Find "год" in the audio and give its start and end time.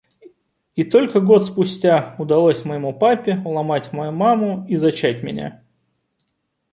1.19-1.45